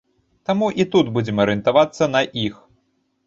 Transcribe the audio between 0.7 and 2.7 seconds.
і тут будзем арыентавацца на іх.